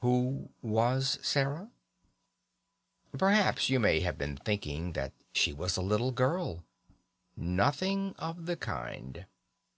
Who 0.00 0.50
was 0.60 1.20
Sarah? 1.22 1.70
Perhaps 3.16 3.70
you 3.70 3.78
may 3.78 4.00
have 4.00 4.18
been 4.18 4.36
thinking 4.36 4.94
that 4.94 5.12
she 5.32 5.52
was 5.52 5.76
a 5.76 5.82
little 5.82 6.10
girl. 6.10 6.64
Nothing 7.36 8.16
of 8.18 8.46
the 8.46 8.56
kind. 8.56 9.26